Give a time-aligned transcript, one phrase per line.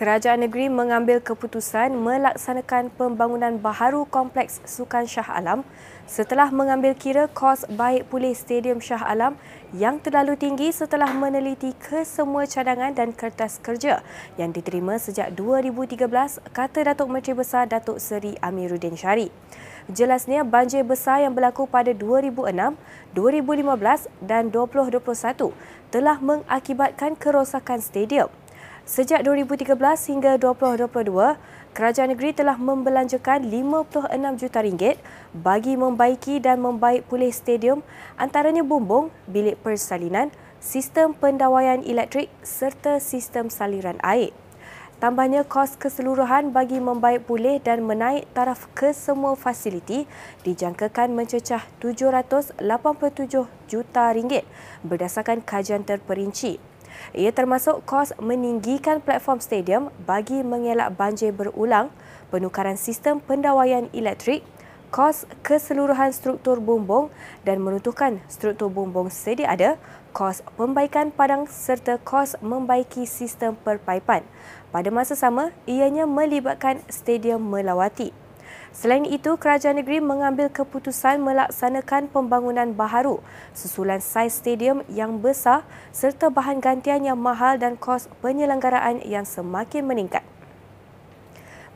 [0.00, 5.60] Kerajaan negeri mengambil keputusan melaksanakan pembangunan baharu Kompleks Sukan Shah Alam
[6.08, 9.36] setelah mengambil kira kos baik pulih Stadium Shah Alam
[9.76, 14.00] yang terlalu tinggi setelah meneliti kesemua cadangan dan kertas kerja
[14.40, 16.08] yang diterima sejak 2013,
[16.48, 19.28] kata Datuk Menteri Besar Datuk Seri Amiruddin Syari.
[19.92, 22.56] Jelasnya banjir besar yang berlaku pada 2006,
[23.12, 25.52] 2015 dan 2021
[25.92, 28.32] telah mengakibatkan kerosakan stadium.
[28.88, 29.76] Sejak 2013
[30.08, 31.36] hingga 2022,
[31.76, 34.96] kerajaan negeri telah membelanjakan 56 juta ringgit
[35.36, 37.84] bagi membaiki dan membaik pulih stadium
[38.16, 40.32] antaranya bumbung, bilik persalinan,
[40.64, 44.32] sistem pendawaian elektrik serta sistem saliran air.
[45.00, 50.04] Tambahnya kos keseluruhan bagi membaik pulih dan menaik taraf ke semua fasiliti
[50.44, 52.60] dijangkakan mencecah 787
[53.64, 54.44] juta ringgit
[54.84, 56.69] berdasarkan kajian terperinci.
[57.16, 61.90] Ia termasuk kos meninggikan platform stadium bagi mengelak banjir berulang,
[62.30, 64.46] penukaran sistem pendawaian elektrik,
[64.90, 67.14] kos keseluruhan struktur bumbung
[67.46, 69.78] dan menuntukkan struktur bumbung sedia ada,
[70.10, 74.26] kos pembaikan padang serta kos membaiki sistem perpaipan.
[74.74, 78.29] Pada masa sama, ianya melibatkan stadium melawati.
[78.70, 83.18] Selain itu, kerajaan negeri mengambil keputusan melaksanakan pembangunan baharu
[83.50, 89.84] susulan saiz stadium yang besar serta bahan gantian yang mahal dan kos penyelenggaraan yang semakin
[89.84, 90.22] meningkat.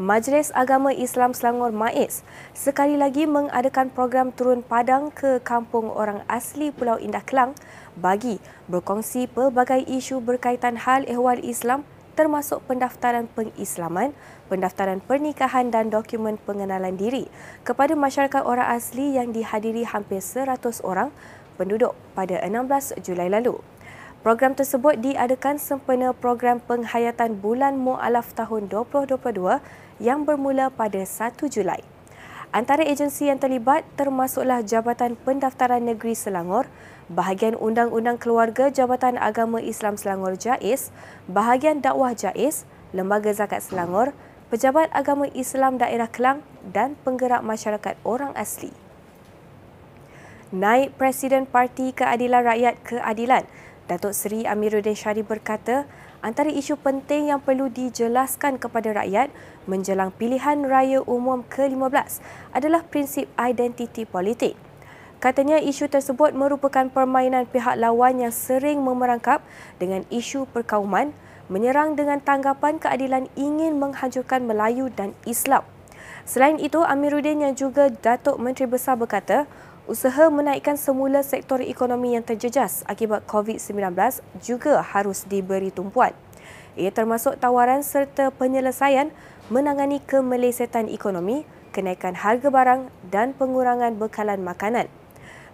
[0.00, 2.24] Majlis Agama Islam Selangor MAIS
[2.56, 7.52] sekali lagi mengadakan program turun padang ke kampung orang asli Pulau Indah Kelang
[7.92, 8.40] bagi
[8.72, 11.84] berkongsi pelbagai isu berkaitan hal ehwal Islam
[12.22, 14.14] termasuk pendaftaran pengislaman,
[14.46, 17.26] pendaftaran pernikahan dan dokumen pengenalan diri
[17.66, 21.10] kepada masyarakat orang asli yang dihadiri hampir 100 orang
[21.58, 23.58] penduduk pada 16 Julai lalu.
[24.22, 29.18] Program tersebut diadakan sempena program penghayatan bulan Mu'alaf tahun 2022
[29.98, 31.82] yang bermula pada 1 Julai.
[32.52, 36.68] Antara agensi yang terlibat termasuklah Jabatan Pendaftaran Negeri Selangor,
[37.08, 40.92] Bahagian Undang-Undang Keluarga Jabatan Agama Islam Selangor JAIS,
[41.24, 44.12] Bahagian Dakwah JAIS, Lembaga Zakat Selangor,
[44.52, 48.68] Pejabat Agama Islam Daerah Kelang dan Penggerak Masyarakat Orang Asli.
[50.52, 53.48] Naib Presiden Parti Keadilan Rakyat Keadilan,
[53.90, 55.90] Datuk Seri Amiruddin Syarif berkata,
[56.22, 59.34] antara isu penting yang perlu dijelaskan kepada rakyat
[59.66, 62.22] menjelang pilihan raya umum ke-15
[62.54, 64.54] adalah prinsip identiti politik.
[65.22, 69.42] Katanya isu tersebut merupakan permainan pihak lawan yang sering memerangkap
[69.78, 71.14] dengan isu perkauman,
[71.46, 75.62] menyerang dengan tanggapan keadilan ingin menghancurkan Melayu dan Islam.
[76.22, 79.46] Selain itu, Amiruddin yang juga Datuk Menteri Besar berkata,
[79.90, 83.94] usaha menaikkan semula sektor ekonomi yang terjejas akibat COVID-19
[84.38, 86.14] juga harus diberi tumpuan.
[86.78, 89.12] Ia termasuk tawaran serta penyelesaian
[89.50, 91.44] menangani kemelesetan ekonomi,
[91.74, 94.86] kenaikan harga barang dan pengurangan bekalan makanan.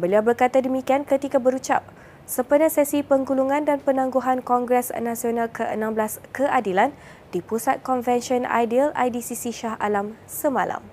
[0.00, 1.84] Beliau berkata demikian ketika berucap
[2.24, 6.94] sempena sesi penggulungan dan penangguhan Kongres Nasional ke-16 Keadilan
[7.34, 10.91] di Pusat Konvensyen Ideal IDCC Shah Alam semalam.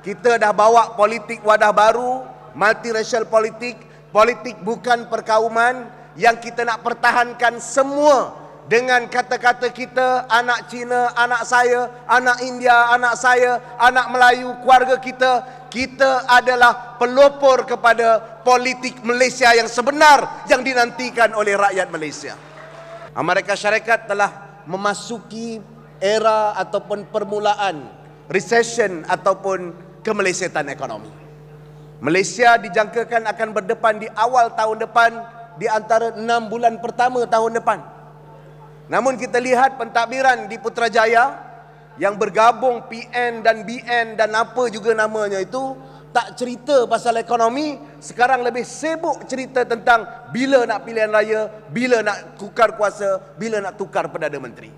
[0.00, 2.24] Kita dah bawa politik wadah baru,
[2.56, 3.76] multiracial politik,
[4.08, 8.32] politik bukan perkauman yang kita nak pertahankan semua
[8.70, 15.32] dengan kata-kata kita, anak Cina, anak saya, anak India, anak saya, anak Melayu, keluarga kita,
[15.68, 22.38] kita adalah pelopor kepada politik Malaysia yang sebenar yang dinantikan oleh rakyat Malaysia.
[23.10, 25.58] Amerika Syarikat telah memasuki
[25.98, 28.00] era ataupun permulaan
[28.30, 31.10] recession ataupun kemelesetan ekonomi.
[32.00, 35.10] Malaysia dijangkakan akan berdepan di awal tahun depan
[35.60, 37.78] di antara enam bulan pertama tahun depan.
[38.88, 41.36] Namun kita lihat pentadbiran di Putrajaya
[42.00, 45.76] yang bergabung PN dan BN dan apa juga namanya itu
[46.10, 50.02] tak cerita pasal ekonomi, sekarang lebih sibuk cerita tentang
[50.34, 54.74] bila nak pilihan raya, bila nak tukar kuasa, bila nak tukar Perdana Menteri.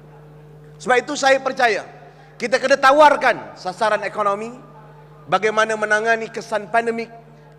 [0.77, 1.89] Sebab itu saya percaya,
[2.37, 4.53] kita kena tawarkan sasaran ekonomi,
[5.31, 7.11] bagaimana menangani kesan pandemik,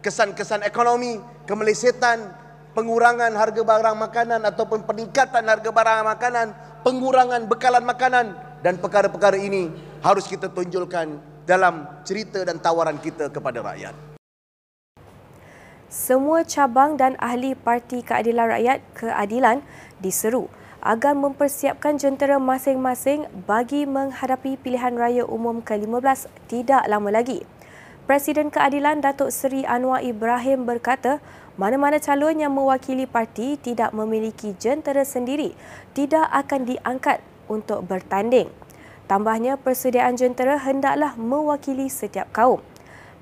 [0.04, 2.32] kesan-kesan ekonomi, kemelesetan,
[2.76, 6.48] pengurangan harga barang makanan ataupun peningkatan harga barang makanan,
[6.82, 8.26] pengurangan bekalan makanan
[8.66, 9.72] dan perkara-perkara ini
[10.04, 13.96] harus kita tunjulkan dalam cerita dan tawaran kita kepada rakyat.
[15.94, 19.62] Semua cabang dan ahli Parti Keadilan Rakyat Keadilan
[20.02, 20.50] diseru
[20.82, 27.46] agar mempersiapkan jentera masing-masing bagi menghadapi pilihan raya umum ke-15 tidak lama lagi.
[28.04, 31.24] Presiden Keadilan Datuk Seri Anwar Ibrahim berkata,
[31.56, 35.56] mana-mana calon yang mewakili parti tidak memiliki jentera sendiri
[35.96, 38.52] tidak akan diangkat untuk bertanding.
[39.08, 42.60] Tambahnya, persediaan jentera hendaklah mewakili setiap kaum.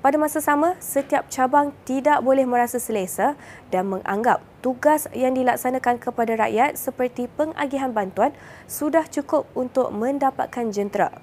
[0.02, 3.38] Pada masa sama, setiap cabang tidak boleh merasa selesa
[3.70, 8.34] dan menganggap tugas yang dilaksanakan kepada rakyat seperti pengagihan bantuan
[8.66, 11.14] sudah cukup untuk mendapatkan jentera.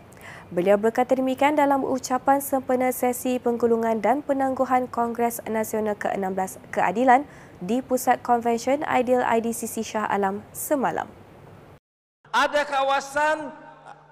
[0.49, 7.29] Beliau berkata demikian dalam ucapan sempena sesi penggulungan dan penangguhan Kongres Nasional ke-16 Keadilan
[7.61, 11.05] di Pusat Konvensyen Ideal IDCC Shah Alam semalam.
[12.33, 13.53] Ada kawasan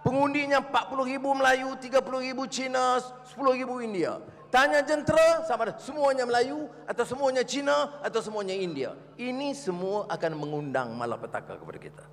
[0.05, 4.21] pengundinya 40,000 Melayu, 30,000 Cina, 10,000 India.
[4.53, 8.93] Tanya jentera sama ada semuanya Melayu atau semuanya Cina atau semuanya India.
[9.17, 12.05] Ini semua akan mengundang malapetaka kepada kita.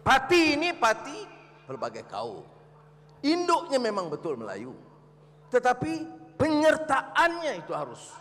[0.00, 1.20] Parti ini parti
[1.68, 2.57] pelbagai kaum.
[3.24, 4.74] Induknya memang betul Melayu.
[5.50, 6.06] Tetapi
[6.38, 8.14] penyertaannya itu harus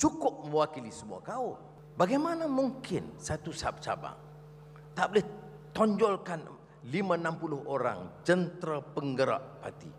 [0.00, 1.58] cukup mewakili semua kaum.
[1.98, 4.16] Bagaimana mungkin satu sabcabang
[4.96, 5.26] tak boleh
[5.76, 6.40] tonjolkan
[6.88, 9.92] 560 orang jentera penggerak parti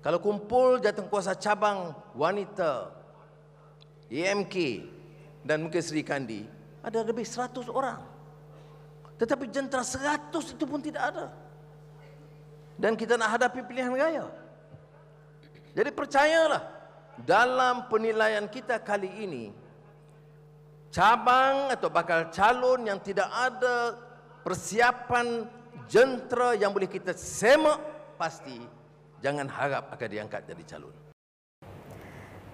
[0.00, 0.80] kalau kumpul
[1.12, 2.88] kuasa cabang wanita
[4.08, 4.56] EMK
[5.44, 6.48] dan mungkin Sri Kandi
[6.80, 8.00] ada lebih 100 orang.
[9.20, 11.28] Tetapi jentera 100 itu pun tidak ada.
[12.80, 14.24] Dan kita nak hadapi pilihan raya.
[15.76, 16.64] Jadi percayalah
[17.20, 19.44] dalam penilaian kita kali ini
[20.88, 23.94] cabang atau bakal calon yang tidak ada
[24.42, 25.44] persiapan
[25.86, 27.78] jentera yang boleh kita semak
[28.16, 28.58] pasti
[29.20, 30.94] jangan harap akan diangkat jadi calon.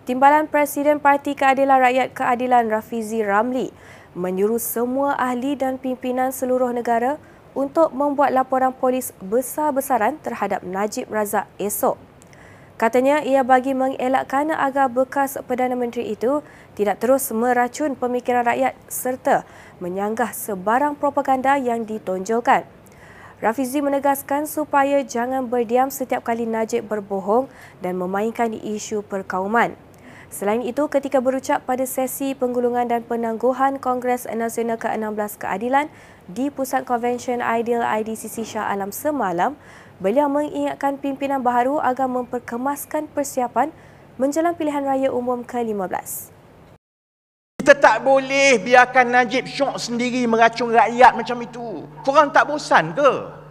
[0.07, 3.71] Timbalan Presiden Parti Keadilan Rakyat Keadilan Rafizi Ramli
[4.15, 7.19] menyuruh semua ahli dan pimpinan seluruh negara
[7.57, 11.97] untuk membuat laporan polis besar-besaran terhadap Najib Razak esok.
[12.77, 16.45] Katanya ia bagi mengelakkan agar bekas Perdana Menteri itu
[16.77, 19.49] tidak terus meracun pemikiran rakyat serta
[19.81, 22.69] menyanggah sebarang propaganda yang ditonjolkan.
[23.41, 27.49] Rafizi menegaskan supaya jangan berdiam setiap kali Najib berbohong
[27.81, 29.73] dan memainkan isu perkauman.
[30.27, 35.87] Selain itu, ketika berucap pada sesi penggulungan dan penangguhan Kongres Nasional ke-16 Keadilan
[36.27, 39.55] di Pusat Konvensyen Ideal IDCC Shah Alam semalam,
[40.03, 43.71] beliau mengingatkan pimpinan baharu agar memperkemaskan persiapan
[44.19, 46.35] menjelang pilihan raya umum ke-15.
[47.63, 51.87] Kita tak boleh biarkan Najib syok sendiri meracun rakyat macam itu.
[52.03, 53.46] Korang tak bosan ke?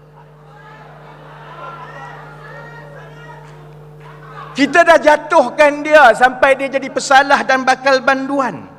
[4.55, 8.71] Kita dah jatuhkan dia sampai dia jadi pesalah dan bakal banduan.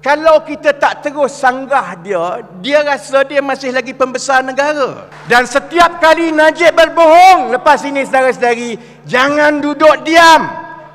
[0.00, 5.10] Kalau kita tak terus sanggah dia, dia rasa dia masih lagi pembesar negara.
[5.28, 10.48] Dan setiap kali Najib berbohong, lepas ini saudara-saudari, jangan duduk diam.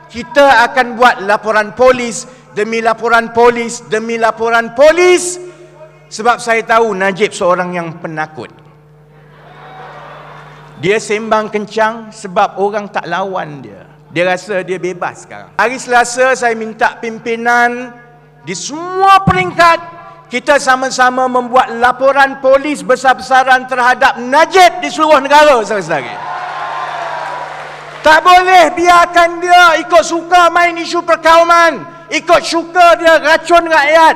[0.09, 2.25] Kita akan buat laporan polis
[2.57, 5.39] demi laporan polis, demi laporan polis
[6.11, 8.51] sebab saya tahu Najib seorang yang penakut.
[10.81, 13.80] Dia sembang kencang sebab orang tak lawan dia.
[14.11, 15.55] Dia rasa dia bebas sekarang.
[15.55, 17.95] Hari Selasa saya minta pimpinan
[18.43, 19.79] di semua peringkat
[20.27, 26.11] kita sama-sama membuat laporan polis besar-besaran terhadap Najib di seluruh negara saudara-saudari.
[28.03, 34.15] Tak boleh biarkan dia ikut suka main isu perkauman ikut syukur dia racun rakyat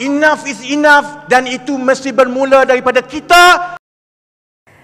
[0.00, 3.76] enough is enough dan itu mesti bermula daripada kita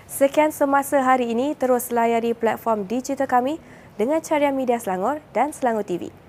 [0.06, 3.56] Sekian semasa hari ini terus layari platform digital kami
[3.96, 6.25] dengan carian media Selangor dan Selangor TV.